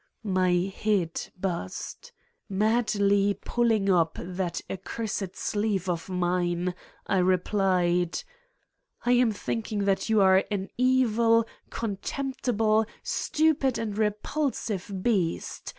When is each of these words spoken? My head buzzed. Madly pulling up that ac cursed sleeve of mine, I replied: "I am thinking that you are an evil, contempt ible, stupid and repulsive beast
My 0.23 0.53
head 0.75 1.29
buzzed. 1.39 2.11
Madly 2.49 3.35
pulling 3.35 3.87
up 3.91 4.17
that 4.19 4.59
ac 4.67 4.81
cursed 4.83 5.35
sleeve 5.35 5.87
of 5.87 6.09
mine, 6.09 6.73
I 7.05 7.19
replied: 7.19 8.23
"I 9.05 9.11
am 9.11 9.31
thinking 9.31 9.85
that 9.85 10.09
you 10.09 10.19
are 10.21 10.43
an 10.49 10.69
evil, 10.75 11.45
contempt 11.69 12.45
ible, 12.45 12.87
stupid 13.03 13.77
and 13.77 13.95
repulsive 13.95 14.91
beast 15.03 15.69